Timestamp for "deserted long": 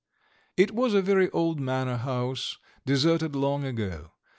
2.87-3.63